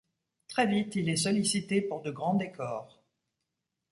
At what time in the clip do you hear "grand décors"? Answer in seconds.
2.09-3.03